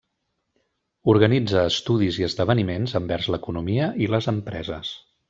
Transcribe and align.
Organitza 1.13 1.65
estudis 1.73 2.17
i 2.21 2.25
esdeveniments 2.29 2.97
envers 3.01 3.29
l'economia 3.35 3.91
i 4.07 4.09
les 4.15 4.31
empreses. 4.33 4.95